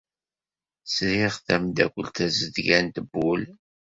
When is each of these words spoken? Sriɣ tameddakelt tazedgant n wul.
Sriɣ 0.85 1.33
tameddakelt 1.45 2.13
tazedgant 2.17 2.97
n 3.05 3.07
wul. 3.13 3.43